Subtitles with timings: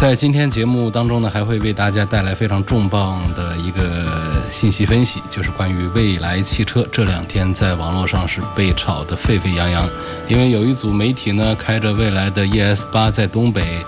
[0.00, 9.86] 在今天节目当中呢，还会为大家带来非常重磅的一个信息分析，就是关于蔚来汽车这两天在网络上是被炒得沸沸扬扬，
[10.26, 13.84] 因为有一组媒体呢开着蔚来的 ES 八在东北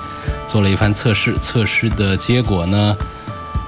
[0.46, 2.94] 做了一番测试，测试的结果呢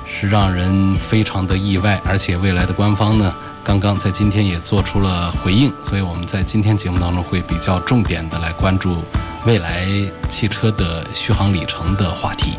[0.06, 3.34] 是让人非常的意外，而且蔚来的官方呢
[3.64, 9.02] 刚刚在今天也做出了回应，所以我们在今天节目当中会比较重点的来关注。
[9.46, 9.86] 未来
[10.26, 12.54] 汽车的续航里程的话题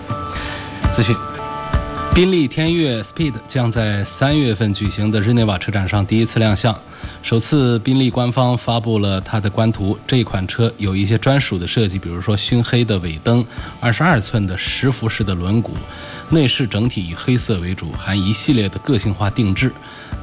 [0.91, 1.15] 资讯，
[2.13, 6.77] 宾利天越 Speed 将在三月份举行的日内瓦车展上第一次亮相。
[7.23, 9.97] 首次，宾利官方发布了它的官图。
[10.05, 13.43] 这款车有一些专属的设计，比如说熏黑的尾灯、
[13.79, 15.71] 二十二寸的十辐式的轮毂，
[16.29, 19.73] 内饰整体以黑色为主，含一系列的个性化定制。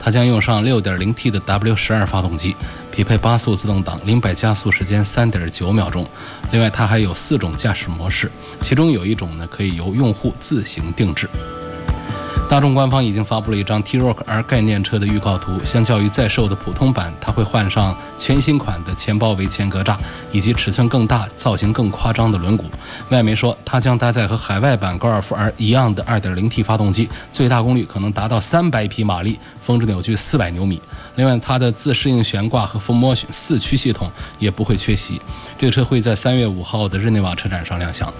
[0.02, 2.56] 它将用上 6.0T 的 W12 发动机，
[2.90, 6.04] 匹配八速自动挡，零百加速时间3.9秒钟。
[6.50, 8.30] 另外，它还有四种驾驶模式，
[8.60, 11.28] 其中有一种呢可以由用户自行定制。
[12.52, 15.58] 大众官方已经发布了一张 T-Roc R 概念车的预告图。
[15.64, 19.96] 相较于在售的普通版，它会换上全新款的前包围前格栅，
[20.32, 22.64] 以及尺寸更大、造型更夸张的轮毂。
[23.08, 30.78] 外媒说，它将搭载和海外版高尔夫 R 一样的 2.0T 发动机，最大功率可能达到300匹马力，峰值扭矩400牛米。
[31.14, 35.18] 另外，它的自适应悬挂和 Full Motion 四驱系统也不会缺席。
[35.58, 38.12] 这个车会在3月5号的日内瓦车展上亮相。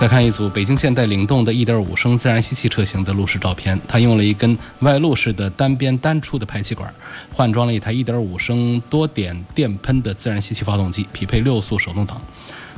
[0.00, 6.90] 再看一组北京现代领动的1.5升自然吸气车型的路试照片，它用了一根外露式的单边单出的排气管，
[7.30, 12.18] 换装了一台1.5升多点电喷的自然吸气发动机，匹配六速手动挡。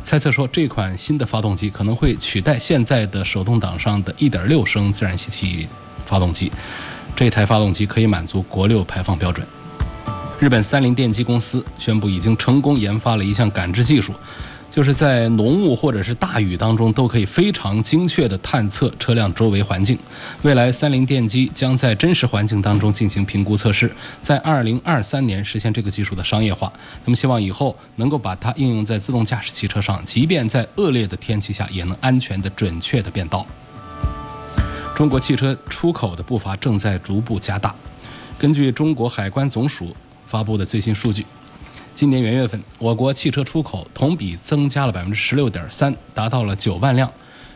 [0.03, 5.69] 猜测说，这款新的发动机可能会取代现在的手动挡上的1.6升自然吸气
[6.05, 6.51] 发动机。
[7.15, 9.47] 这台发动机可以满足国六排放标准。
[10.41, 14.13] 日本三菱电机公司宣布，已经成功研发了一项感知技术。
[14.73, 19.99] 就是在浓雾或者是大雨当中，都可以非常精确地探测车辆周围环境。
[20.41, 26.73] 未来，三菱电机将在真实环境当中进行评估测试，在二零二三年实现这个技术的商业化。
[27.05, 33.47] 那么，希望以后能够把它应用在自动驾驶汽车上，即便在恶劣的天气下，也能安全的、准确的变道。
[34.97, 37.75] 中国汽车出口的步伐正在逐步加大。
[38.39, 39.95] 根据中国海关总署
[40.27, 41.27] 发布的最新数据。
[41.95, 47.11] 今年元月份，我国汽车出口同比增加了百分之十六点三，达到了九万辆，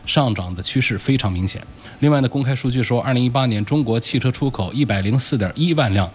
[0.05, 1.61] 上涨的趋势非常明显。
[1.99, 6.09] 另外呢，公开数据说，二零一八年中国汽车出口一百零四点一万辆，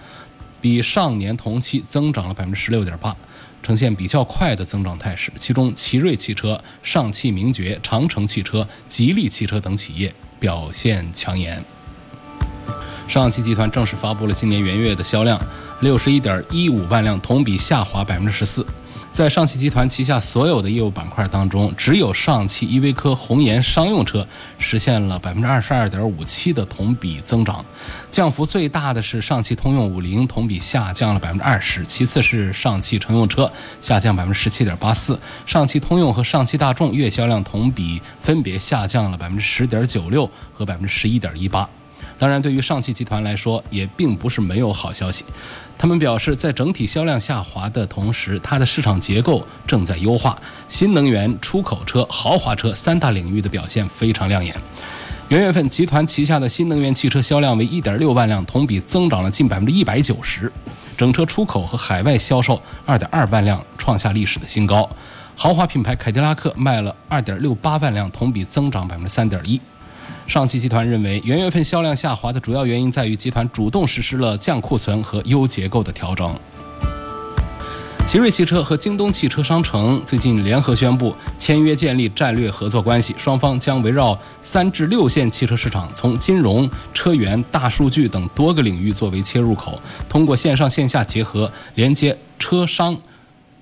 [0.61, 3.15] 比上年同期增长了百分之十六点八，
[3.63, 5.33] 呈现比较快的增长态势。
[5.37, 11.63] 其中，奇瑞汽车、上汽名爵、长城汽车、吉利汽车等企业表现抢眼。
[13.13, 15.39] 上汽集团正式发布了今年元月的销量。
[15.81, 18.65] 六十一点一五万辆，同比下滑百分之十四。
[19.11, 24.27] 在上汽集团旗下所有的业务板块当中，只有上汽依维柯红岩商用车
[24.59, 27.63] 实现了百分之二十二点五七的同比增长。
[28.11, 35.21] 降幅最大的是上汽通用五菱，同比下降了百分之二十；其次是上汽乘用车，下降百分之十七点八四。
[35.45, 41.69] 上汽通用和上汽大众月销量同比分别下降了百分之十点九六和百分之十一点一八。
[42.23, 45.25] 当然，对于上汽集团来说，也并不是没有好消息。
[45.77, 50.39] 他们表示，在整体销量下滑的同时，它的市场结构正在优化，
[50.69, 54.55] 新能源、出口车、豪华车三大领域的表现非常亮眼。
[55.31, 60.53] 元月份，集团旗下的新能源汽车销量为1.6万辆，同比增长了近百分之一百九十。
[60.97, 64.89] 整车出口和海外销售2.2万辆，创下历史的新高。
[65.35, 69.61] 豪华品牌凯迪拉克卖了2.68万辆，同比增长百分之三点一。
[70.27, 76.35] 上汽集团认为，元月份销量下滑的主要原因在于集团主动实施了降库存和优结构的调整。
[78.07, 92.99] 奇瑞汽车和京东汽车商城最近联合宣布签约建立战略合作关系，双方将围绕三至六线汽车市场，从金融、车源、大数据等多个领域作为切入口，通过线上线下结合，连接车商、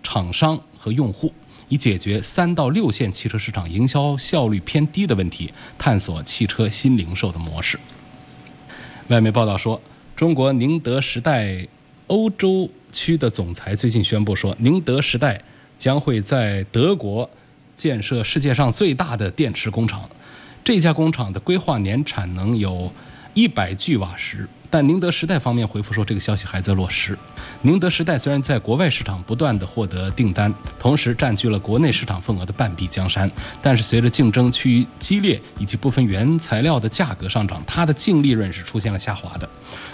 [0.02, 1.32] 厂商和用户。
[1.70, 7.78] 以解决三到六线汽车市场营销效率偏低的问题，探索汽车新零售的模式。
[9.08, 9.80] 外媒报道说，
[10.14, 11.66] 中国宁德时代
[12.08, 15.40] 欧洲区的总裁最近宣布说，宁德时代
[15.76, 17.30] 将会在德国
[17.76, 20.10] 建设世界上最大的电池工厂。
[20.64, 22.92] 这家工厂的规划年产能有
[23.32, 24.48] 一百 G 瓦时。
[24.70, 27.18] 但宁德时代方面回复说，这个消息还在落实。
[27.62, 33.28] 宁德时代虽然在国外市场不断的获得订单，同时占据了国内市场份额的半壁江山，
[33.60, 39.48] 但是随着竞争趋于激烈以及部分原材料的价格上涨，它的净利润是出现了下滑的。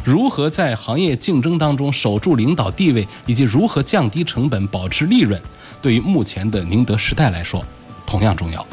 [0.04, 5.40] 如何在行业竞争当中守住领导地位，以及如何降低成本、保持利润，
[5.80, 7.64] 对于目前的宁德时代来说，
[8.06, 8.64] 同样重要。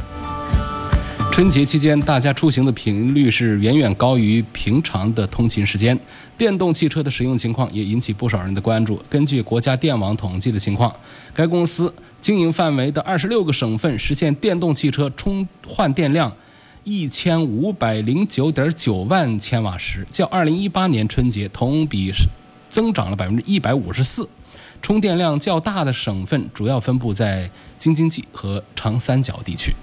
[1.33, 5.99] 春节期间，大家出行的频率是远远高于平常的通勤时间，
[6.37, 9.01] 电动汽车的使用情况也引起不少人的关注。
[9.09, 10.95] 根据国家电网统计的情况，
[11.33, 11.91] 该公司
[12.21, 16.31] 经营范围的二十六个省份实现电动汽车充换电量
[16.83, 22.13] 一千五百零九点九万千瓦时，较二零一八年春节同比
[22.69, 24.29] 增长了百分之一百五十四。
[24.83, 27.49] 充电量较大的省份主要分布在
[27.79, 29.73] 京津冀和长三角地区。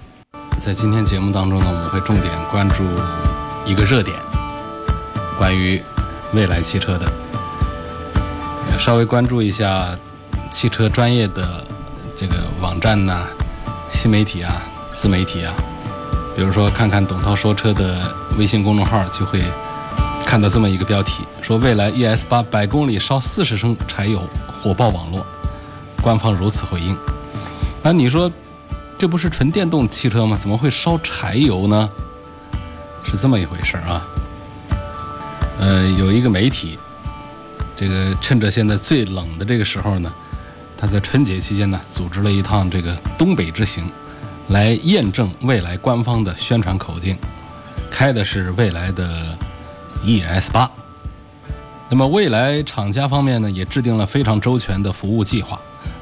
[0.61, 2.85] 在今天节目当中呢，我们会重点关注
[3.65, 4.15] 一个热点，
[5.39, 5.83] 关于
[6.35, 7.11] 未来汽车的，
[8.79, 9.97] 稍微关注一下
[10.53, 11.65] 汽车专业的
[12.15, 13.25] 这个网站呐、
[13.91, 14.53] 新媒体啊、
[14.93, 15.55] 自媒体啊，
[16.37, 19.43] 比如说看看董涛说车的微信公众号，就会
[20.27, 24.21] 看到这么一个标题，说未来 ES 八百公里烧四十升柴油
[24.63, 25.25] 火爆网络，
[26.03, 26.95] 官方如此回应。
[27.83, 28.31] 那你说？
[29.01, 30.37] 这不是纯电动汽车吗？
[30.39, 31.89] 怎么会烧柴油呢？
[33.03, 34.07] 是这么一回事啊。
[35.59, 36.79] 呃，有一个媒体，
[37.75, 40.13] 这个趁着现在最冷的这个时候呢，
[40.77, 43.91] 他在春节期间呢，组织了一趟这个东北之行，
[44.49, 47.17] 来验证未来官方的宣传口径，
[47.91, 49.35] 开的是未来的
[50.05, 50.71] ES 八。
[51.89, 55.59] 那么未来厂家方面呢，也制定了非常周全的服务计划。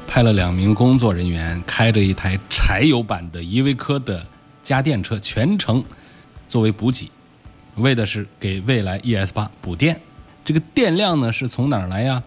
[0.09, 4.25] 派了两名工作人员，开着一台柴油版的依维柯的
[4.63, 5.85] 家电车，全程
[6.47, 7.11] 作为补给，
[7.75, 10.01] 为的是给蔚来 ES 八补电。
[10.43, 12.23] 这个电量呢是从哪儿来呀？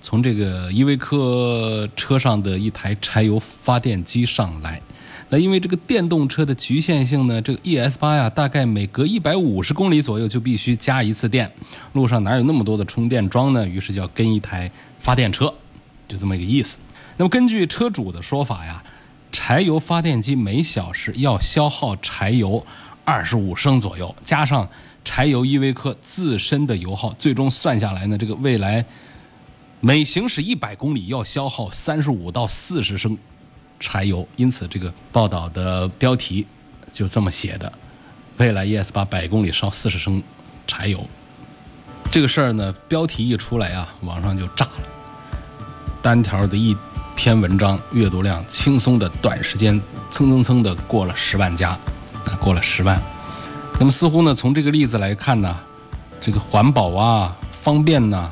[0.00, 4.80] 从这个依维柯车上的一台柴油发电机上来。
[5.28, 11.50] 那因为这个电动车的局限性呢，这个 ES 八呀，大概每隔一百五十公里左右就必须加一次电，
[11.92, 13.66] 路上哪有那么多的充电桩呢？
[13.66, 14.70] 于是就要跟一台
[15.00, 15.52] 发电车，
[16.06, 16.78] 就这么一个意思。
[17.18, 18.82] 那么根据车主的说法呀，
[19.32, 22.64] 柴油发电机每小时要消耗柴油
[23.04, 24.68] 二十五升左右，加上
[25.02, 28.84] 柴油依维柯自身的油耗，最终算下来呢，这个未来
[29.80, 33.16] 每行驶一百公里要消耗三十五到四十升
[33.80, 34.26] 柴油。
[34.36, 36.46] 因此，这个报道的标题
[36.92, 37.72] 就这么写的：
[38.36, 40.22] 未来 ES 八百公里烧四十升
[40.66, 41.02] 柴油。
[42.10, 44.88] 这个事儿呢，标题一出来啊，网上就炸了，
[46.02, 46.76] 单条的一。
[47.16, 49.80] 篇文章阅读量轻松的短时间
[50.10, 53.00] 蹭蹭蹭的过了十万加，啊，过了十万。
[53.80, 55.56] 那么似乎呢，从这个例子来看呢，
[56.20, 58.30] 这个环保啊、方便呐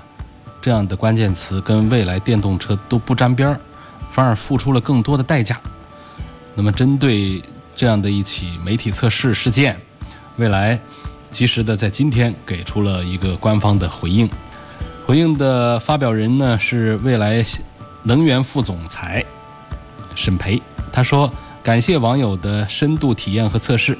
[0.60, 3.60] 这样的关键词跟未来电动车都不沾边儿，
[4.10, 5.58] 反而付出了更多的代价。
[6.54, 7.42] 那么针对
[7.74, 9.80] 这样的一起媒体测试事件，
[10.36, 10.78] 未来
[11.30, 14.28] 及时的在今天给出了一个官方的回应。
[15.06, 17.42] 回应的发表人呢是未来。
[18.06, 19.24] 能源副总裁
[20.14, 20.60] 沈培
[20.92, 21.28] 他说
[21.64, 23.98] ：“感谢网友的深度体验和测试，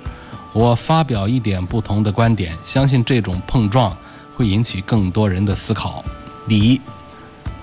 [0.52, 3.96] 我发表一点不同的观点，相信这种碰撞
[4.36, 6.04] 会引起更多人的思考。
[6.46, 6.80] 第一，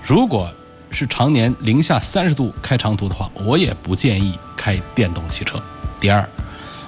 [0.02, 0.50] 如果
[0.90, 5.62] 是常年零下三十度开长途的话，我也不建议开电动汽车。
[6.00, 6.28] 第二，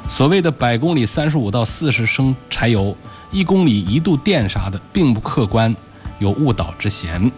[0.09, 2.95] 所谓的百公里三十五到四十升柴油，
[3.31, 5.75] 一公里一度电啥的，并不客观，
[6.19, 7.31] 有误导之嫌。”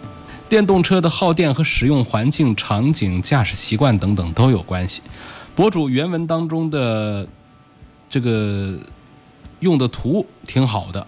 [0.49, 5.03] 电动车的耗电和使用环境、场景、驾驶习惯等等都有关系。
[5.57, 7.27] 博主原文当中的
[8.09, 8.79] 这个
[9.59, 11.05] 用的图挺好的，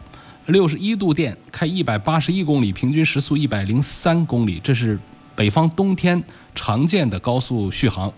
[0.47, 4.99] 六十一度电开一百八十一公里，平均时速一百零三公里，这是
[5.37, 6.21] 北方冬天
[6.55, 8.13] 常见的高速续航。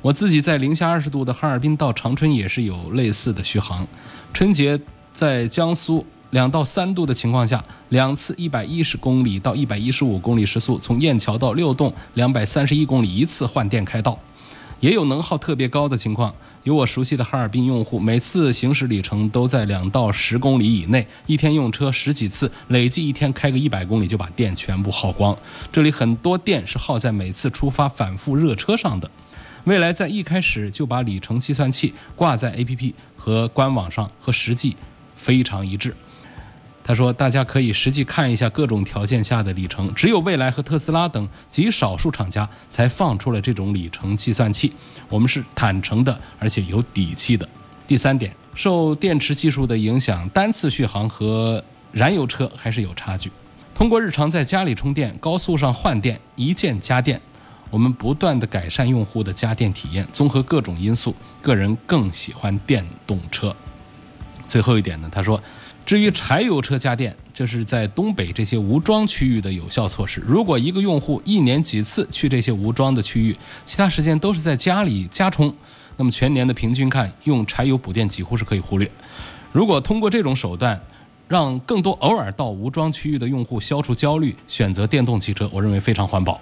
[0.00, 3.86] 我自己在零下二十度的哈尔滨到长春也是有类似的续航。
[4.32, 4.80] 春节
[5.12, 6.06] 在江苏。
[6.34, 14.18] 两到三度的情况下，两次一百一十公里到一百一十五公里时速，从雁桥到六洞两百三十一公里一次换电开道，
[14.80, 16.34] 也有能耗特别高的情况。
[16.64, 25.38] 有我熟悉的哈尔滨用户，每次行驶里程都在两到十公里以内，一天用车十几次，累计一天开个一百公里就把电全部耗光。
[25.70, 29.08] 这里很多电是耗在每次出发反复热车上的。
[29.62, 34.76] 未来在一开始就把里程计算器挂在 APP 和官网上，和实际
[35.14, 35.94] 非常一致。
[36.86, 44.70] 他说，大家可以实际看一下各种条件下的里程，只有蔚来和特斯拉等极少数厂家才放出了这种里程计算器。
[45.08, 47.48] 我们是坦诚的，而且有底气的。
[47.86, 53.32] 第三点，受电池技术的影响，单次续航和燃油车还是有差距。
[53.74, 57.18] 通过日常在家里充电、高速上换电、一键加电，
[57.70, 60.06] 我们不断的改善用户的家电体验。
[60.12, 63.56] 综合各种因素，个人更喜欢电动车。
[64.46, 65.42] 最后一点呢，他说。
[65.86, 70.22] 至于柴油车加电，这是在东北这些无桩区域的有效措施。
[70.26, 73.36] 如果一个用户一年几次去这些无桩的区域，
[73.66, 75.54] 其他时间都是在家里加充，
[75.98, 78.90] 那么全年的平均看，用柴油补电几乎是可以忽略。
[79.52, 80.80] 如果通过这种手段，
[81.26, 86.40] 让更多偶尔到无桩区域的用户消除焦虑，选择电动汽车，我认为非常环保。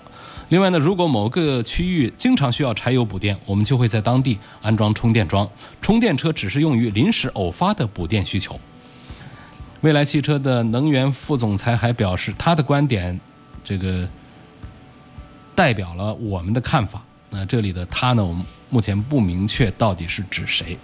[0.49, 5.49] 另外呢，如果某个区域经常需要柴油补电，我们就会在当地安装充电桩，
[5.81, 8.59] 充电车只是用于临时偶发的补电需求。
[9.81, 13.19] 蔚来汽车的能源副总裁还表示，他的观点，
[13.65, 14.07] 这个
[15.55, 17.03] 代表了我们的看法。
[17.31, 20.77] 那这里的他呢，我们目前不明确到底是指谁。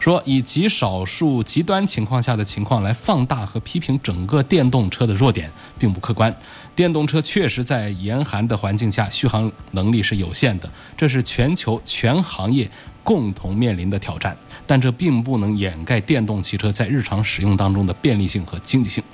[0.00, 6.34] 说以极少数极端情况下的情况来放大和批评整个电动车的弱点，并不客观。
[6.74, 12.68] 电动车确实在严寒的环境下续航能力是有限的，这是全球全行业
[13.04, 14.34] 共同面临的挑战。
[14.66, 19.04] 但这并不能掩盖电动汽车在日常使用当中的便利性和经济性。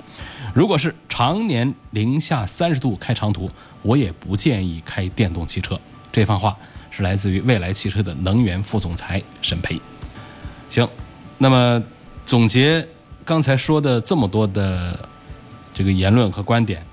[0.53, 3.51] 如果是常年零下三十度开长途，
[3.81, 5.77] 我也不建议开电动汽车。
[6.13, 6.55] 这番话
[6.89, 9.77] 是来自于未来汽车的能源副总裁沈培。
[10.69, 10.87] 行，
[11.37, 11.81] 那么
[12.25, 12.87] 总结
[13.23, 14.97] 刚才说的这么多的
[15.73, 16.85] 这个言论和观点，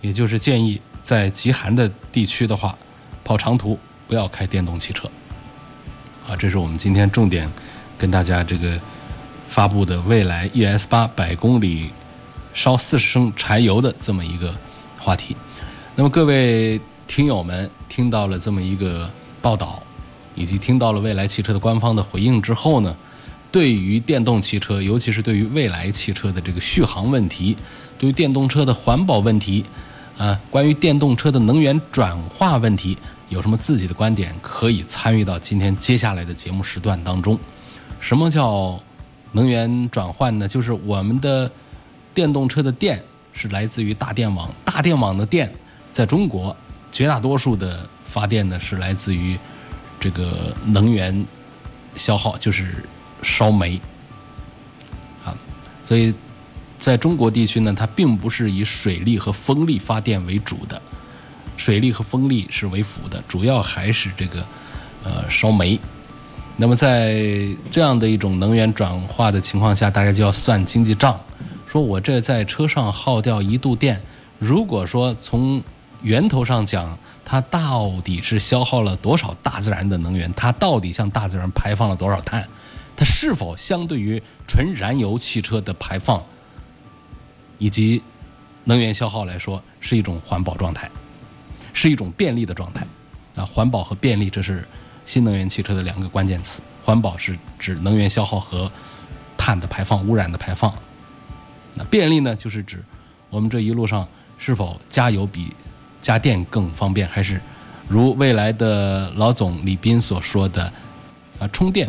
[0.00, 2.76] 也就是建议在极寒的地区的话，
[3.24, 5.10] 跑长途不要开电动汽车。
[6.28, 7.50] 啊，这是我们今天重点。
[7.98, 8.76] 跟大家这个
[9.46, 11.90] 发布的未来 ES 八百公里
[12.52, 14.52] 烧四十升柴油的这么一个
[14.98, 15.36] 话题，
[15.94, 19.08] 那么各位听友们听到了这么一个
[19.40, 19.80] 报道，
[20.34, 22.96] 以及听到了蔚来汽车的官方的回应之后呢，
[23.50, 27.56] 对于电动汽车，尤其是对于蔚来汽车的这个续航问题，
[27.98, 29.64] 对于电动车的环保问题，
[30.16, 32.96] 啊，关于电动车的能源转化问题，
[33.28, 37.38] 有什么自己的观点，可以参与到今天接下来的节目时段当中。
[38.00, 38.80] 什么叫
[39.32, 40.48] 能源转换呢？
[40.48, 41.50] 就是我们的
[42.14, 45.52] 电动车的电是来自于大电网，大电网的电
[45.92, 46.56] 在中国
[46.90, 49.38] 绝大多数的发电呢是来自于
[50.02, 51.24] 这个能源
[51.94, 52.84] 消耗，就是
[53.22, 53.80] 烧煤
[55.24, 55.30] 啊。
[55.84, 56.12] 所以
[56.76, 60.82] 在中国地区呢，它并不是以水力和风力发电为主的，
[61.56, 64.44] 水力和风力是为辅的，主要还是这个
[65.04, 65.78] 呃烧煤。
[66.56, 71.18] 那么在这样的一种能源转化的情况下，大家就要算经济账，
[71.66, 74.02] 说我这在车上耗掉一度电，
[74.40, 75.62] 如果说从
[76.02, 76.98] 源头上讲，
[77.32, 80.30] 它到底是消耗了多少大自然的能源？
[80.34, 82.46] 它到底向大自然排放了多少碳？
[82.94, 86.22] 它是否相对于纯燃油汽车的排放
[87.56, 88.02] 以及
[88.64, 90.90] 能源消耗来说，是一种环保状态，
[91.72, 92.86] 是一种便利的状态？
[93.34, 94.68] 啊，环保和便利，这是。
[95.06, 98.70] 新能源汽车的两个关键词：环保是指能源消耗和
[99.38, 100.70] 碳的排放、污染的排放；
[101.74, 102.84] 那便利呢，就是指
[103.30, 105.52] 我们这一路上是否加油比
[106.02, 107.40] 加电更方便，还是
[107.88, 110.70] 如未来的老总李斌所说的，
[111.38, 111.88] 啊，充电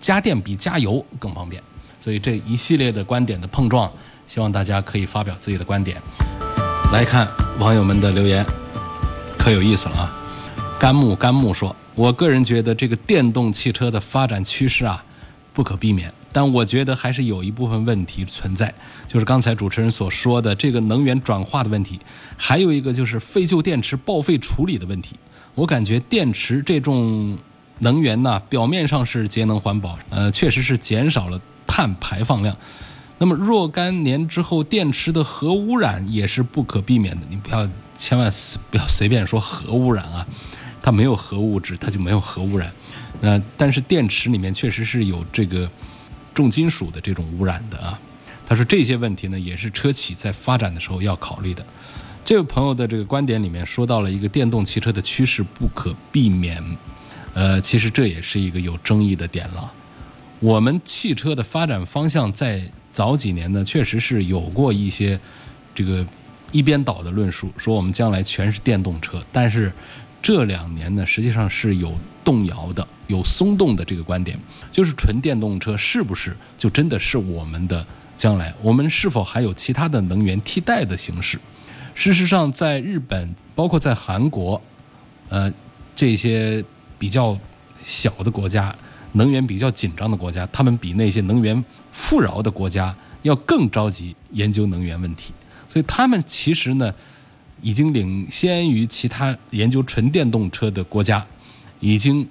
[0.00, 1.62] 加电比加油更方便。
[2.00, 3.88] 所以这一系列的观点的碰撞，
[4.26, 5.96] 希望大家可以发表自己的观点。
[6.92, 7.28] 来看
[7.60, 8.44] 网友们的留言，
[9.38, 10.12] 可有意思了啊！
[10.80, 11.76] 甘木甘木说。
[11.96, 15.04] 我个人觉得这个电动汽车的发展趋势啊，
[15.52, 16.12] 不可避免。
[16.34, 18.74] 但我觉得还是有一部分问题存在，
[19.06, 22.00] 就是刚才主持人所说的这个能源转化的问题，
[22.36, 25.14] 还有一个就是废旧电池报废处理的问题。
[25.54, 27.38] 我感觉电池这种
[27.78, 32.56] 能源呢，表面上是节能环保，呃，确实是减少了碳排放量。
[33.18, 37.22] 那么若干年之后，电池的核污染也是不可避免的。
[37.30, 38.28] 你不要千万
[38.72, 40.26] 不要随便说核污染啊。
[40.82, 42.70] 它没有核物质，它就没有核污染。
[43.20, 45.70] 那但是电池里面确实是有这个
[46.34, 47.98] 重金属的这种污染的啊。
[48.44, 51.64] 他说这些问题呢，也是车企在发展的时候要考虑的。
[52.24, 56.62] 这位朋友的这个观点里面说到了一个电动汽车的趋势不可避免。
[57.32, 59.72] 呃，其实这也是一个有争议的点了。
[60.40, 65.18] 我们汽车的发展方向在早几年呢，确实是有过一些
[65.74, 66.06] 这个
[66.52, 69.72] 一边倒的论述，说我们将来全是电动车，但是。
[70.26, 71.92] 这两年呢，实际上是有
[72.24, 74.38] 动摇的，有松动的这个观点，
[74.72, 78.54] 就是纯电动车是不是就真的是我们的将来？
[78.62, 81.38] 我们是否还有其他的能源替代的形式？
[81.94, 84.60] 事实上，在日本，包括在韩国，
[85.28, 85.52] 呃，
[85.94, 86.64] 这些
[86.98, 87.38] 比较
[87.84, 88.74] 小的国家，
[89.12, 95.32] 能源比较紧张的国家，他们比那些能源富饶的国家要更着急研究能源问题。
[95.68, 96.92] 所以，他们其实呢，
[97.62, 101.24] 已经领先于其他研究纯电动车的国家，
[101.78, 102.28] 已经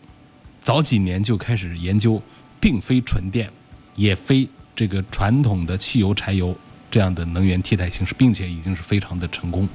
[0.63, 2.19] 早几年就开始研究，
[2.59, 3.51] 并非纯电，
[3.95, 6.57] 也非这个传统的汽油、柴油。
[6.89, 9.67] 这样的能源替代形式，并且已经是非常的成功。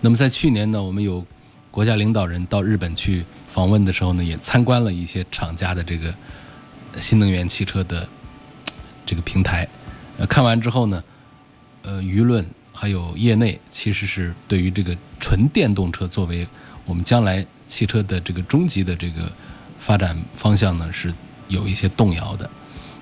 [0.00, 1.24] 那么在去年呢，我们有
[1.70, 6.12] 国家领导人到日本去访问的时候呢，也参观了一些厂家的这个
[6.96, 8.08] 新能源汽车的
[9.06, 9.68] 这个平台。
[10.18, 11.04] 呃，看完之后呢，
[11.82, 16.44] 呃，舆论还有业内其实是对于这个纯电动车作为
[16.84, 19.30] 我们将来汽车的这个终极的这个
[19.78, 21.12] 发展方向呢，是
[21.48, 22.48] 有一些动摇的，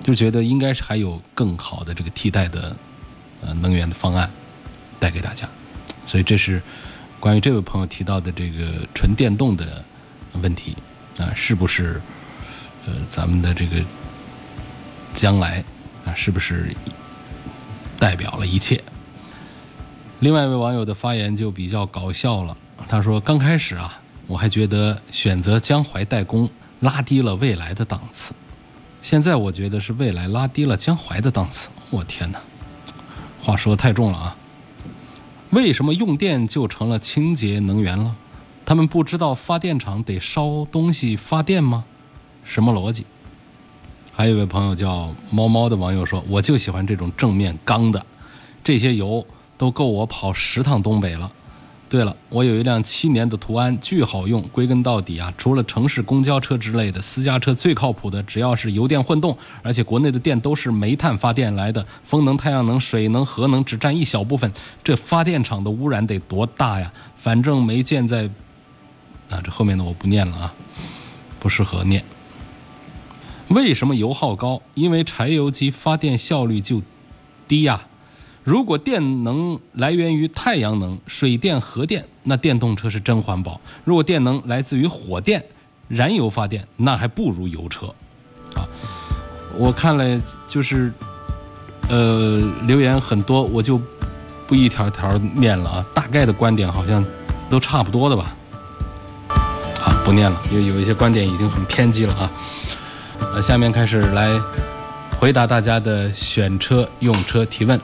[0.01, 2.75] 就觉得应该是还有更好的这个替代的。
[3.41, 4.31] 呃，能源的方案
[4.97, 5.47] 带给大家，
[6.07, 6.63] 所以这是
[7.19, 9.83] 关于这位朋友提到的这个纯电动的
[10.41, 10.75] 问题
[11.19, 12.01] 啊，是不是
[12.87, 13.83] 呃咱们的这个
[15.13, 15.63] 将来
[16.05, 16.73] 啊，是不是
[17.99, 18.81] 代表了一切？
[20.21, 22.55] 另外一位网友的发言就比较搞笑了，
[22.87, 26.49] 他说：“刚开始啊，我还觉得选择江淮代工
[26.85, 28.35] 拉低了未来的档次，
[29.01, 32.39] 现在我觉得是未来拉低了江淮的档次。”我天哪！
[33.41, 34.37] 话说太重了啊！
[35.49, 38.15] 为什么用电就成了清洁能源了？
[38.67, 41.85] 他们不知道发电厂得烧东西发电吗？
[42.43, 43.03] 什么逻辑？
[44.13, 48.05] 还有一位朋友叫猫猫的网友说：“我就喜欢这种正面刚的，
[48.63, 49.25] 这些油
[49.57, 51.31] 都够我跑十趟东北了。”
[51.95, 54.41] 对了，我有一辆七年的途安，巨好用。
[54.49, 64.51] 归根到底啊，除了城市公交车之类的私家车，最靠谱的只要是油电混动，而且国内的电都是煤炭发电来的，风能、太阳能、水能、核能只占一小部分。
[64.83, 66.91] 这发电厂的污染得多大呀？
[67.15, 68.29] 反正没建在……
[69.29, 70.53] 啊，这后面的我不念了啊，
[71.39, 72.03] 不适合念。
[73.47, 74.61] 为什么油耗高？
[74.73, 76.83] 因为柴油机发电效率就
[77.47, 77.87] 低呀。
[78.45, 85.43] 如果电能来源于太阳能、水电、核电，那电动车是真环保；如果电能来自于火电、
[85.87, 87.87] 燃油发电，那还不如油车。
[88.53, 88.61] 啊，
[89.57, 90.93] 我看了就是，
[91.89, 93.81] 呃，留言很多，我就
[94.45, 95.85] 不一条条念了啊。
[95.95, 97.03] 大概的观点好像
[97.49, 98.35] 都差不多的吧。
[99.79, 102.31] 好，不念了，因为有一些观点已经很偏激了啊。
[103.33, 104.29] 呃，下面开始来
[105.19, 107.81] 回答大家的选车用车提问。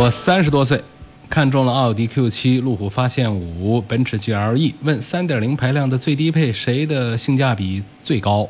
[0.00, 0.80] 我三十多岁，
[1.28, 8.48] 看中了奥迪 Q7、路虎发现五、奔驰 GLE，问三点零排量的最低配谁的性价比最高？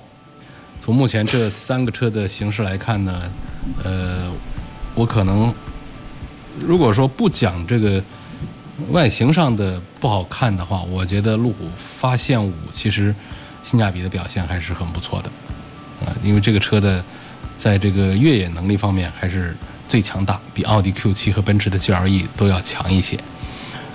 [0.79, 3.31] 从目前这三个车的形式来看呢，
[3.83, 4.31] 呃，
[4.95, 5.51] 我可能
[6.61, 8.05] 如果说不讲这个
[8.91, 13.15] 外形上的不好看的话，我觉得路虎发现五其实
[13.63, 15.31] 性价比的表现还是很不错的，
[16.05, 17.03] 啊，因为这个车的
[17.57, 19.57] 在这个越野能力方面还是。
[19.89, 23.19] 最强大，比奥迪 Q7 和奔驰的 GLE 都要强一些。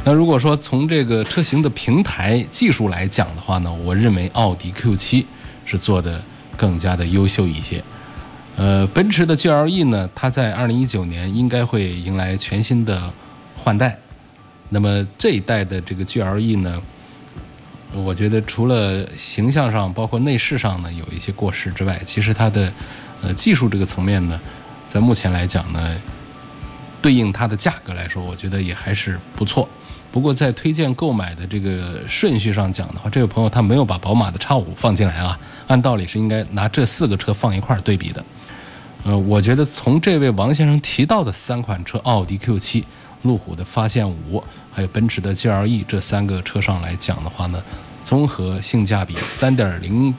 [0.03, 5.23] 那如果说从这个车型的平台技术来讲的话呢，我认为奥迪 Q7
[5.65, 6.21] 是做的
[6.57, 7.81] 更加的优秀一些。
[8.57, 13.13] 呃，奔驰的 GLE 呢，它在2019年应该会迎来全新的
[13.55, 13.97] 换代。
[14.69, 16.81] 那么这一代的这个 GLE 呢，
[17.93, 22.73] 我觉得除了形象上，包括内饰上呢有一些过时之外，其实它的
[23.21, 24.39] 呃技术这个层面呢。
[24.93, 25.97] 在目前来讲呢，
[27.01, 29.67] 对应它的价格来说，我觉得也还是不错。
[30.11, 35.39] 不过在推荐购买的这个顺序上讲的话，这位朋友他没有把宝马的叉五放进来啊。
[35.65, 38.23] 按道理是应该拿这四个车放一块儿对比的。
[39.03, 42.83] 呃，我觉得从这位王先生提到的三款车——奥迪 Q7、
[43.23, 47.59] 路虎的发现五，还有奔驰的 GLE 这三个车上来讲的话呢，
[48.03, 50.13] 综合性价比，三点零。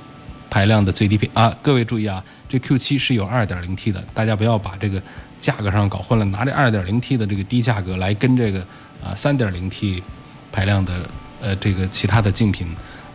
[0.51, 2.23] 排量的最低配啊，各位注意啊，
[2.55, 5.03] 这 Q7 是有 2.0T 的，大家不要把这个
[5.41, 8.61] 价格上搞混了，拿这 2.0T 的这个低价格来跟这个
[9.03, 10.01] 啊 3.0T
[10.53, 11.01] 排量的
[11.41, 12.69] 呃这个其他的竞品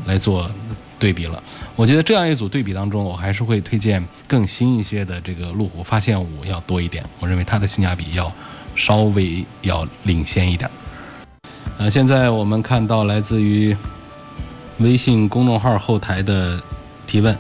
[0.06, 0.52] 来做
[1.00, 1.42] 对比了。
[1.78, 8.30] 我觉得这样一组对比当中，我还是会推荐更新一些的这个路虎发现五要多一点，我认为它的性价比要
[8.76, 10.70] 稍微要领先一点。
[11.78, 13.74] 呃，现在我们看到来自于
[14.80, 16.62] 微信公众号后台的。
[17.08, 17.36] 提问，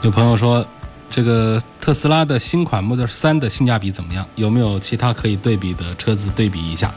[0.00, 0.66] 有朋友说，
[1.10, 4.26] 这个特斯拉的新款 Model 3的性价比怎么样？
[4.36, 6.92] 有没有其他可以对比的车子对比一下？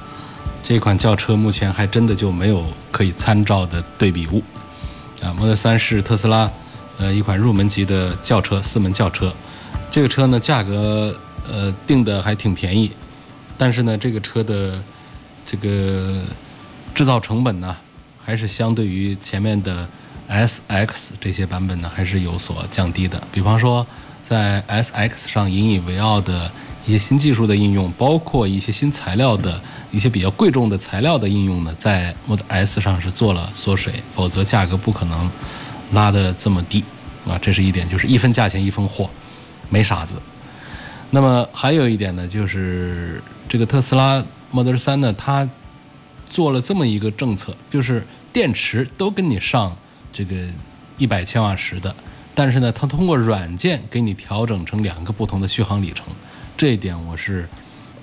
[0.64, 4.44] 这款轿车目前还真的就没有可以参照的对比物。
[5.22, 6.52] 啊，Model 3是特斯拉，
[6.98, 9.34] 呃，一款入门级的轿车，四门轿车。
[9.90, 11.16] 这个车呢，价格
[11.50, 12.92] 呃定的还挺便宜，
[13.58, 14.82] 但是呢，这个车的
[15.46, 16.22] 这个
[16.94, 17.76] 制造成本呢，
[18.24, 19.88] 还是相对于前面的
[20.32, 23.22] S X 这些版本呢，还是有所降低的。
[23.34, 23.86] 比方说，
[24.24, 26.50] 在 S X 上引以为傲的
[26.86, 35.30] 一些新技术的应用，包括一些新材料的一些比较贵重的材料的应用呢，在 Model S 上是做了缩水，否则价格不可能
[35.92, 36.82] 拉得这么低
[37.28, 37.38] 啊。
[37.42, 39.10] 这是一点，就是一分价钱一分货。
[39.68, 40.16] 没傻子。
[41.10, 45.50] 那么还有一点呢，就是这个特斯拉 Model 3呢，它
[46.26, 49.76] 做了这么一个政策，就是电池都跟你上
[50.12, 50.36] 这个
[50.98, 51.96] 一百千瓦时的，
[52.36, 56.08] 但是呢，它通过软件给你调整成两个不同的续航里程。
[56.58, 57.48] 这一点我是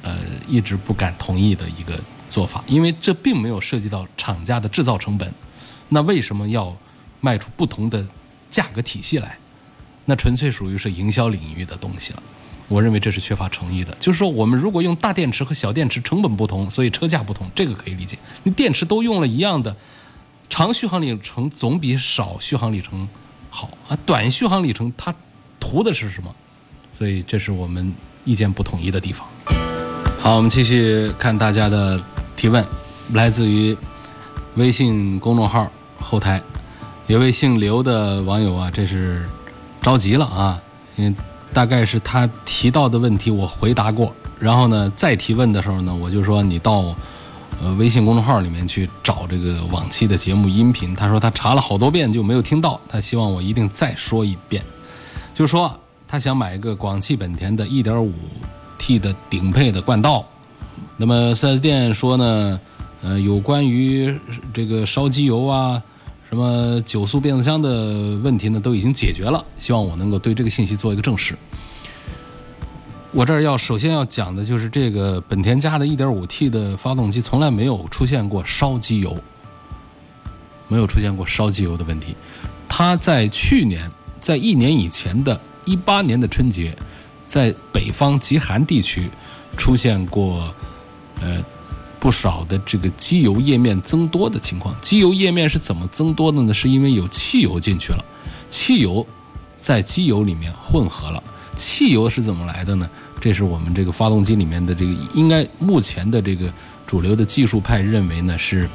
[0.03, 0.19] 呃
[0.49, 1.99] 一直不敢同意的一个
[2.31, 5.33] 做法，因为这并没有涉及到厂家的制造成本。
[5.89, 6.77] 那为什么要
[7.21, 8.05] 卖出不同的
[8.51, 9.39] 价格体系来？
[10.07, 12.23] 那纯粹属于是营销领域的东西了，
[12.67, 13.95] 我认为这是缺乏诚意的。
[14.01, 18.19] 就是说，我们如果用大电池和小电池，成本不同，所以车价不同，这个可以理解。
[18.43, 19.77] 你电池都用了一样的，
[20.49, 23.09] 长续航里程总比少续航里程
[23.51, 23.97] 好啊。
[24.05, 25.15] 短续航里程它
[25.61, 26.35] 图的是什么？
[26.93, 27.93] 所以这是我们
[28.25, 29.27] 意见不统一的地方。
[30.21, 32.03] 好，我们继续看大家的
[32.37, 32.65] 提问，
[33.13, 33.77] 来自于
[34.57, 36.43] 微信公众号后台，
[37.07, 39.27] 有位姓刘的网友啊，这是。
[39.81, 40.61] 着急了啊，
[40.97, 41.15] 因为
[41.53, 46.95] 大概是他提到的问题我回答过，然后呢再提问的时候呢，我就说你到
[47.63, 50.95] 呃微信公众号里面去找这个往期的节目音频。
[50.95, 54.63] 他说他查了好多遍就没有听到，他希望我一定再说一遍，
[55.35, 55.75] 就是说
[56.07, 60.25] 他想买一个广汽本田的 1.5T 的顶配的冠道。
[60.97, 62.61] 那么 4S 店说呢，
[63.03, 64.19] 呃，有关于
[64.53, 65.83] 这个烧机油啊。
[66.29, 68.61] 什么九速变速箱的问题呢？
[68.61, 69.43] 都已经解决了。
[69.59, 71.35] 希望我能够对这个信息做一个证实。
[73.11, 79.17] 我这儿要首先要讲的就是这个本田家的 1.5T 的发动机从来没有出现过烧机油，
[80.69, 82.15] 没有出现过烧机油的问题。
[82.69, 83.91] 它在去年，
[84.21, 86.77] 在一年以前的一八年的春节，
[87.27, 89.09] 在北方极寒地区
[89.57, 90.55] 出现过，
[91.21, 91.45] 呃。
[92.01, 96.55] 不少的这个机油液面增多的情况，机油液面是怎么增多的呢？
[96.55, 98.05] 是因为有汽油进去了，
[98.49, 99.05] 汽油
[99.59, 101.21] 在机油里面混合了。
[101.59, 102.89] 汽油是怎么来的呢？
[103.21, 106.51] 这是我们这个发动机里面的这个，应该目前的这个
[106.87, 108.69] 主流的技术派认为呢，是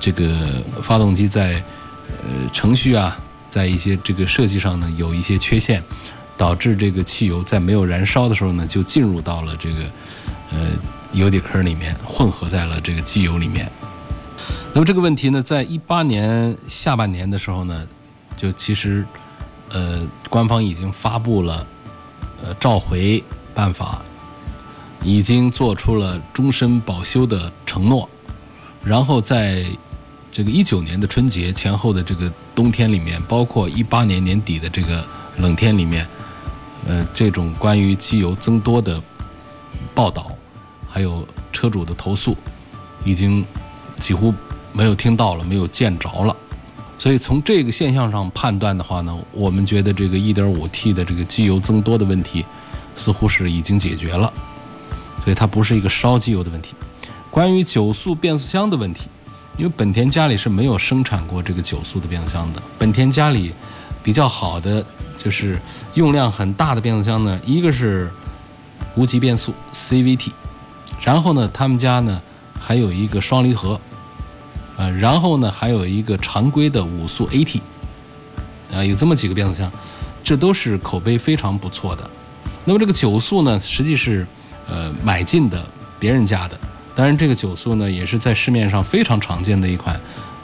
[0.00, 1.62] 这个发动机在
[2.08, 3.16] 呃程序啊，
[3.50, 5.82] 在一些这个设计上呢有一些缺陷，
[6.36, 9.76] 导致这个汽油在没有燃烧的时候呢，就进入到了这个
[10.50, 10.70] 呃。
[11.12, 13.70] 油底壳里面混合在了这个机油里面。
[14.72, 17.86] 那么这个问题呢，在一八年下半年的时候呢，
[18.34, 19.04] 就其实，
[19.68, 21.66] 呃，官方已经发布了
[22.42, 23.22] 呃召回
[23.54, 24.02] 办法，
[25.02, 28.08] 已经做出了终身保修的承诺。
[28.84, 29.64] 然后在
[30.30, 35.04] 这个一九年的春节前后的这个冬天里面，包括一八年年底的这个
[35.38, 36.06] 冷天里面，
[36.86, 39.00] 呃，这种关于机油增多的
[39.94, 40.26] 报道。
[40.88, 42.36] 还有车主的投诉，
[43.06, 43.42] 已经
[43.98, 44.34] 几乎
[44.74, 46.36] 没有听到了，没有见着了。
[46.98, 52.44] 所以从这个现象上判断的话呢，我们觉得这个 1.5T 的这个机油增多的问题，
[52.94, 54.32] 似乎是已经解决了。
[55.24, 56.74] 所以它不是一个烧机油的问题。
[57.30, 59.08] 关于九速变速箱的问题，
[59.56, 62.62] 因为本田家里是没有生产过这个九速的变速箱的。
[62.78, 63.52] 本田家里
[64.02, 64.84] 比较好的
[65.16, 65.60] 就是
[65.94, 68.10] 用量很大的变速箱呢，一个是
[68.94, 70.30] 无级变速 CVT。
[71.00, 72.20] 然后呢，他们家呢
[72.60, 73.80] 还有一个双离合，
[74.82, 77.60] 呃，然后呢还有一个常规的五速 AT，
[78.74, 79.70] 啊，有这么几个变速箱，
[80.24, 82.10] 这都是口碑非常不错的。
[82.64, 84.26] 那么这个九速呢，实际是
[84.68, 85.64] 呃买进的
[86.00, 86.58] 别人家的，
[86.96, 89.94] 当然这个九速呢也是在市面上非常常见的一款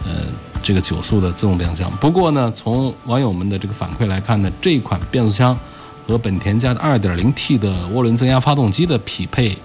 [0.05, 0.27] 呃
[0.63, 1.91] 这个九速的自动变速箱。
[2.01, 5.59] 不过呢，从网友们的这个反馈来看呢，这款变速箱
[6.07, 9.59] 和本田家的 2.0T 的涡轮增压发动机的匹配。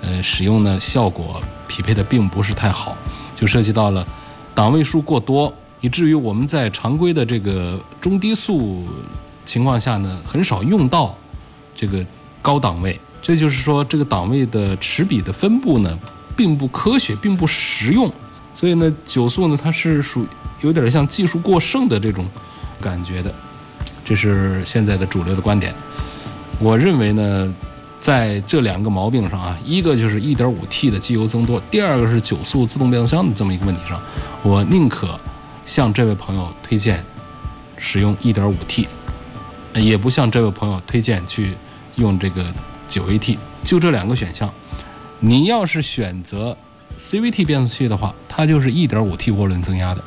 [0.00, 2.94] 呃，使用呢效果匹配的并不是太好，
[3.34, 4.06] 就涉及到了
[4.54, 8.84] 档位数过多，以至于我们在常规的这个中低速
[9.44, 11.16] 情况下呢，很少用到
[11.74, 12.04] 这个
[12.40, 12.98] 高档位。
[13.20, 15.98] 这就是说，这个档位的齿比的分布呢，
[16.36, 18.12] 并不科学，并不实用。
[18.52, 20.26] 所以呢，九速呢，它是属
[20.60, 22.26] 有点像技术过剩的这种
[22.80, 23.34] 感觉的，
[24.04, 25.74] 这是现在的主流的观点。
[26.60, 27.54] 我认为呢。
[28.04, 33.98] 在这两个毛病上啊，一个就是 1.5T 的机油增多，第二个是九速自动变速箱的这么一个问题上，
[34.42, 35.18] 我宁可
[35.64, 37.02] 向这位朋友推荐
[37.78, 38.86] 使用 1.5T，
[39.76, 41.54] 也不向这位朋友推荐去
[41.94, 42.44] 用这个
[42.86, 44.52] 九 AT，就这两个选项。
[45.18, 46.54] 你要是选择
[46.98, 50.02] CVT 变速器的话，它就是 1.5T 涡轮增压的；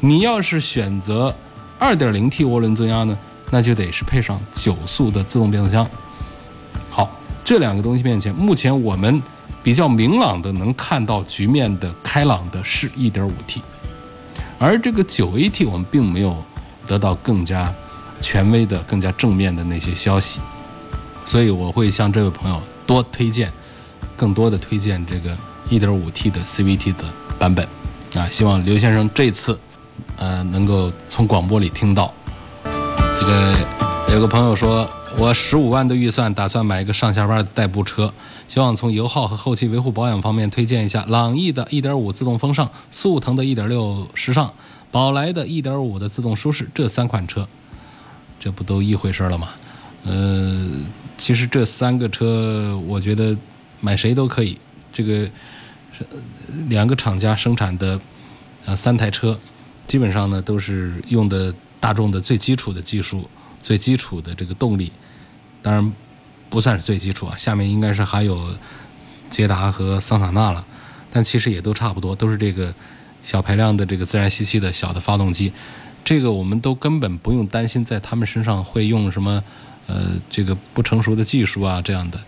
[0.00, 1.36] 你要是选择
[1.78, 3.18] 2.0T 涡轮增压呢，
[3.50, 5.86] 那就得是配上九速的自动变速箱。
[7.44, 9.20] 这两个东西面前，目前我们
[9.62, 13.60] 比较明朗的能看到局面的开朗的是 1.5T，
[14.58, 16.36] 而这个 9AT 我们并没有
[16.86, 17.72] 得到更加
[18.20, 20.40] 权威的、更加正面的那些消息，
[21.24, 23.52] 所以我会向这位朋友多推荐，
[24.16, 25.36] 更多的推荐这个
[25.68, 27.04] 1.5T 的 CVT 的
[27.38, 27.66] 版本
[28.14, 28.28] 啊！
[28.28, 29.58] 希望刘先生这次
[30.16, 32.14] 呃能够从广播里听到。
[32.64, 33.54] 这个
[34.12, 34.88] 有个朋友说。
[35.18, 38.12] 我十五万的预算，打算买一个上下班的代步车，
[38.48, 44.52] 希望从油耗和后期维护保养方面推荐一下朗逸的1.5自动风尚、速腾的1.6时尚、
[44.90, 47.46] 宝来的1.5的自动舒适这三款车，
[48.40, 49.50] 这不都一回事了吗？
[50.04, 50.68] 呃，
[51.16, 53.36] 其实这三个车，我觉得
[53.80, 54.58] 买谁都可以。
[54.92, 55.24] 这个
[55.96, 56.04] 是
[56.68, 58.00] 两个厂家生产的
[58.64, 59.38] 呃三台车，
[59.86, 63.28] 基本上呢都是用的大众的最基础的技术。
[63.62, 64.92] 最基础的这个动力，
[65.62, 65.92] 当然
[66.50, 68.54] 不算是最基础啊，下面应该是还有
[69.30, 70.62] 捷达和桑塔纳了，
[71.10, 72.74] 但其实也都差不多，都是这个
[73.22, 75.52] 小排量的这个自然吸气的小的发动机，
[76.04, 79.42] 这个我们都根本不用担心在他们身上会用什么
[79.86, 82.20] 呃这个不成熟的技术啊这样的，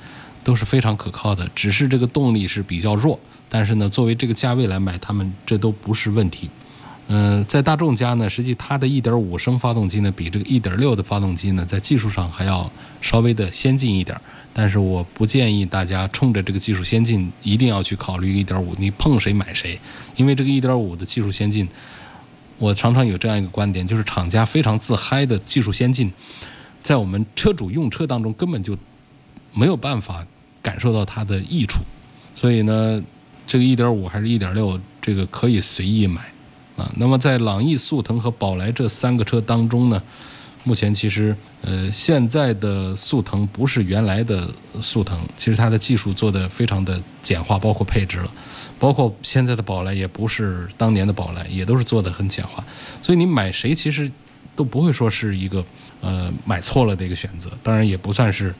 [0.42, 3.18] 都是非常可靠的，只是这个动力是比较弱，
[3.48, 6.48] 但是呢作为这个价位来买，他们这都不是问题。
[7.06, 12.70] 嗯，在大众家呢，实际它的1.5升发动机呢，比这个1.6的发动机呢，在技术上还要
[13.02, 14.18] 稍微的先进一点。
[14.54, 19.78] 但是我不建议大家冲着这个技术先进，一定要去考虑1.5，你碰谁买谁。
[20.16, 21.68] 因为这个1.5的技术先进，
[22.58, 26.10] 我常常有这样一个观点，就是厂家非常自嗨的技术先进，
[26.82, 28.78] 在我们车主用车当中根本就
[29.52, 30.24] 没有办法
[30.62, 31.82] 感受到它的益处。
[32.34, 33.02] 所以呢，
[33.46, 36.22] 这个1.5还是1.6，这个可以随意买。
[36.76, 40.02] 啊，那么在朗逸、速腾和宝来这三个车当中呢，
[40.64, 44.48] 目前其实呃现在的速腾不是原来的
[44.80, 48.30] 速腾，其实它的技术做的非常的简化，包括配置了，
[48.78, 52.64] 包括现在的宝来也不是当年的宝来，也都是做的很简化，
[53.00, 54.10] 所以你买谁其实
[54.56, 55.64] 都不会说是一个
[56.00, 58.52] 呃买错了的一个选择，当然也不算是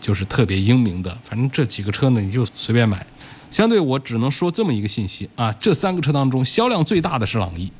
[0.00, 3.06] 就是特别英明的，反正这几个车呢你就随便买。
[3.54, 7.70] 相对我只能说这么一个信息啊，这三个车当中销量最大的是朗逸，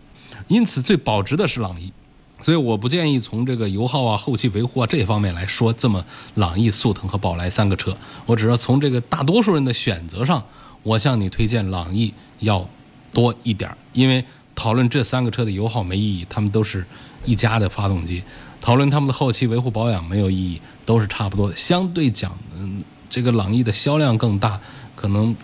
[0.46, 1.92] 因此最保值的是朗逸，
[2.40, 6.04] 所以我不建议从这个油耗啊、后期维护啊这方面来说这么
[6.36, 10.40] 朗逸、速腾和宝来三个车，我只要从这个大多数人的选择上，
[10.84, 12.68] 我向你推荐朗逸要
[13.12, 16.86] 多一点，因为讨论这三个车的油耗没意义，他们都是
[17.24, 18.22] 一家的发动机，
[18.60, 21.56] 讨论他们的后期维护保养没有意义，都是差不多的。
[21.56, 24.60] 相对讲，嗯，这个朗逸的销量更大，
[24.94, 25.34] 可能。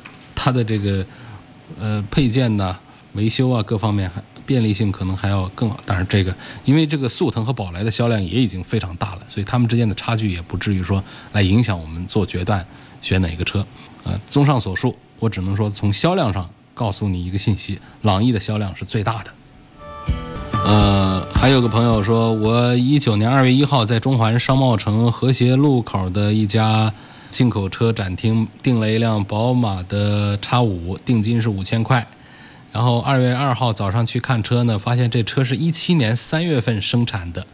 [0.42, 1.04] 它的这个
[1.78, 2.74] 呃配件呢、
[3.12, 5.78] 维修啊各方面还便利性可能还要更好。
[5.84, 12.66] 当然，这个因为这个速腾和宝来的销量也已经非常大了，所以他们之间的差距也不至于说来影响我们做决断
[13.02, 13.66] 选哪个车。
[14.02, 19.30] 呃，综上所述，我只能说从销量上告诉你一个信息：朗逸的销量是最大的。
[20.64, 26.90] 呃，还有个朋友说，我一九年二月一号在中环商贸城和谐路口的一家。
[27.30, 32.06] 进口车展厅订了一辆宝马的 X5，定金是五千块。
[32.72, 37.46] 然后二月二号早上去看车呢，发现这车是一七年三月份生产的。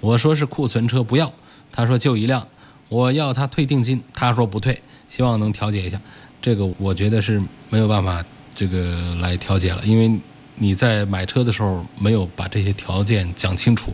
[0.00, 1.32] 我说是库存车，不要。
[1.72, 2.46] 他说就一辆，
[2.88, 6.00] 我要他退定金，他说不退，希望能调解一下。
[6.42, 10.20] 这个我觉得是没有办法这个来调解了，因为
[10.56, 13.92] 你在买车的时候没有把这些条件讲清楚，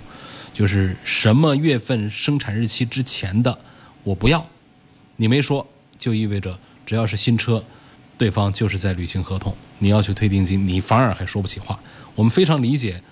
[0.54, 3.58] 就是什么月份生产日期之前的
[4.04, 4.46] 我不要。
[5.16, 5.66] 你没说，
[5.98, 7.62] 就意味着只要是新车，
[8.18, 9.54] 对方就是在履行合同。
[9.78, 11.78] 你要去退定金，你反而还说不起话。
[12.14, 13.02] 我们非常理解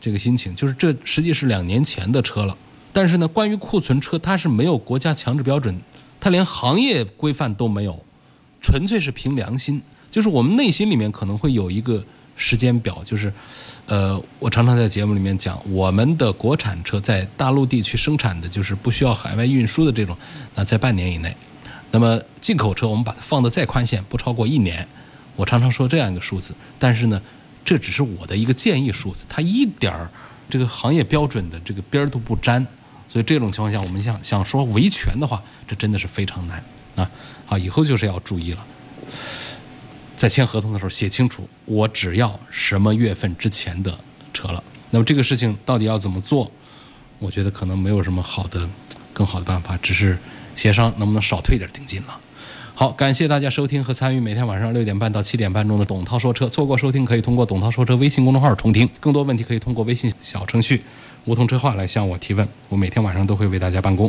[0.00, 2.56] 这个心情，就是这实际是两年前的车了。
[2.92, 5.80] 但是呢，关于库存车，它是没有国家强制标准，
[6.18, 8.04] 它连行业规范都没有，
[8.60, 9.82] 纯粹是凭良心。
[10.10, 12.04] 就是我们内心里面可能会有一个
[12.38, 13.30] 时间表，就是，
[13.84, 20.16] 呃，我常常在节目里面讲，我们的国产车在大陆地区生产的就是不需要海外运输的这种，
[20.54, 21.36] 那在半年以内。
[21.90, 24.88] 那么进口车我们把它放的再宽限，不超过一年。
[25.36, 27.20] 我常常说这样一个数字，但是呢，
[27.64, 30.08] 这只是我的一个建议数字，它一点儿
[30.48, 32.66] 这个行业标准的这个边儿都不沾。
[33.08, 36.62] 所以这种情况下，我们想想说维权的话，这真的是非常难
[36.94, 37.10] 啊！
[37.46, 38.66] 好，以后就是要注意了，
[40.18, 43.96] 在签合同的时候写清楚，我只要什么月份之前的
[44.34, 44.60] 车了。
[44.90, 46.50] 那么这个事情到底要怎么做？
[47.20, 48.68] 我觉得可能没有什么好的、
[49.12, 50.18] 更好的办法，只是
[50.56, 52.18] 协商能不能少退点定金了。
[52.74, 56.48] 好，感谢大家收听和参与每天晚上六点半到七点半中的董涛说车。
[56.48, 60.82] 错过收听可以通过董涛说车微信公众号重听，更多问题可以通过微信小程序
[61.26, 64.06] 梧桐车话来向我提问，我每天晚上都会为大家办公。